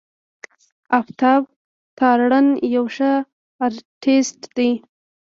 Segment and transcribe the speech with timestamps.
[0.99, 1.41] آفتاب
[1.97, 2.31] تارڼ
[2.75, 3.11] يو ښه
[3.65, 4.71] آرټسټ دی.